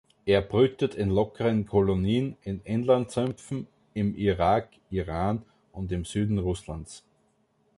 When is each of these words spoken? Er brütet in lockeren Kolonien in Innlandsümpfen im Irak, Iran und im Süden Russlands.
Er 0.25 0.41
brütet 0.41 0.95
in 0.95 1.11
lockeren 1.11 1.67
Kolonien 1.67 2.35
in 2.41 2.59
Innlandsümpfen 2.63 3.67
im 3.93 4.15
Irak, 4.15 4.69
Iran 4.89 5.43
und 5.73 5.91
im 5.91 6.05
Süden 6.05 6.39
Russlands. 6.39 7.03